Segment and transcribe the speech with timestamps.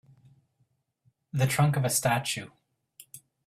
[1.31, 2.49] The trunk of a statue